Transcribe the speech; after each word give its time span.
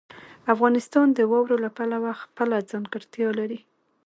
افغانستان 0.53 1.07
د 1.13 1.19
واورو 1.31 1.55
له 1.63 1.69
پلوه 1.77 2.11
خپله 2.23 2.57
ځانګړتیا 2.71 3.29
لري. 3.39 3.59